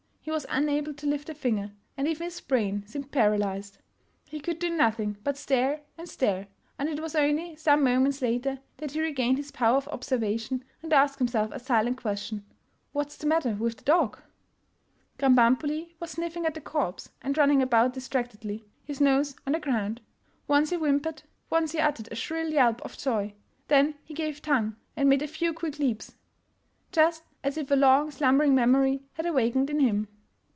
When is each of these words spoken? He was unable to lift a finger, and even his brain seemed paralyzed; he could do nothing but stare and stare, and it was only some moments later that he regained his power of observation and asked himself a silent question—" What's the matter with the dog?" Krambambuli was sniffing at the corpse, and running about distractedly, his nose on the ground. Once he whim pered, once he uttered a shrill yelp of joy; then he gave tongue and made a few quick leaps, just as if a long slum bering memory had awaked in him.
He 0.23 0.29
was 0.29 0.45
unable 0.51 0.93
to 0.93 1.07
lift 1.07 1.29
a 1.29 1.33
finger, 1.33 1.71
and 1.97 2.07
even 2.07 2.25
his 2.25 2.39
brain 2.41 2.85
seemed 2.85 3.11
paralyzed; 3.11 3.79
he 4.23 4.39
could 4.39 4.59
do 4.59 4.69
nothing 4.69 5.17
but 5.23 5.35
stare 5.35 5.81
and 5.97 6.07
stare, 6.07 6.47
and 6.77 6.87
it 6.87 6.99
was 6.99 7.15
only 7.15 7.55
some 7.55 7.83
moments 7.83 8.21
later 8.21 8.59
that 8.77 8.91
he 8.91 9.01
regained 9.01 9.37
his 9.37 9.49
power 9.49 9.77
of 9.77 9.87
observation 9.87 10.63
and 10.83 10.93
asked 10.93 11.17
himself 11.17 11.49
a 11.51 11.57
silent 11.59 11.97
question—" 11.97 12.45
What's 12.93 13.17
the 13.17 13.25
matter 13.25 13.55
with 13.55 13.77
the 13.77 13.83
dog?" 13.83 14.19
Krambambuli 15.17 15.95
was 15.99 16.11
sniffing 16.11 16.45
at 16.45 16.53
the 16.53 16.61
corpse, 16.61 17.09
and 17.23 17.35
running 17.35 17.63
about 17.63 17.93
distractedly, 17.93 18.63
his 18.83 19.01
nose 19.01 19.35
on 19.47 19.53
the 19.53 19.59
ground. 19.59 20.01
Once 20.47 20.69
he 20.69 20.77
whim 20.77 20.99
pered, 20.99 21.23
once 21.49 21.71
he 21.71 21.79
uttered 21.79 22.09
a 22.11 22.15
shrill 22.15 22.53
yelp 22.53 22.79
of 22.83 22.95
joy; 22.95 23.33
then 23.69 23.95
he 24.03 24.13
gave 24.13 24.39
tongue 24.39 24.75
and 24.95 25.09
made 25.09 25.23
a 25.23 25.27
few 25.27 25.51
quick 25.51 25.79
leaps, 25.79 26.13
just 26.91 27.23
as 27.43 27.57
if 27.57 27.71
a 27.71 27.75
long 27.75 28.11
slum 28.11 28.37
bering 28.37 28.53
memory 28.53 29.01
had 29.13 29.25
awaked 29.25 29.55
in 29.69 29.79
him. 29.79 30.07